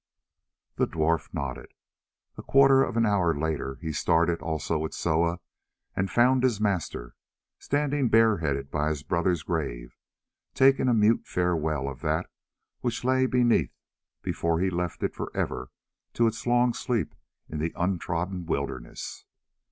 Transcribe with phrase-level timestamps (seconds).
[0.77, 1.75] The dwarf nodded.
[2.35, 5.39] A quarter of an hour later he started also with Soa
[5.95, 7.13] and found his master
[7.59, 9.95] standing bareheaded by his brother's grave,
[10.55, 12.31] taking a mute farewell of that
[12.79, 13.75] which lay beneath
[14.23, 15.69] before he left it for ever
[16.13, 17.13] to its long sleep
[17.47, 19.25] in the untrodden wilderness.